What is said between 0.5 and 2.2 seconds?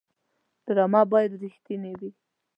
ډرامه باید رښتینې وي